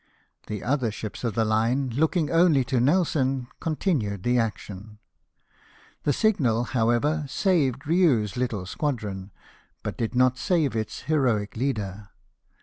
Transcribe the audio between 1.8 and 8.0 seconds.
looking only to Nelson, continued the action. The signal, however, saved